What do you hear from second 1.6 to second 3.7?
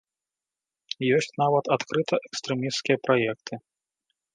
адкрыта экстрэмісцкія праекты.